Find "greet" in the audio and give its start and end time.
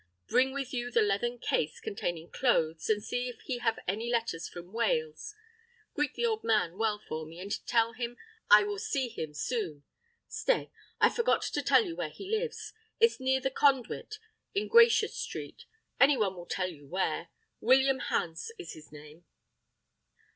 5.93-6.15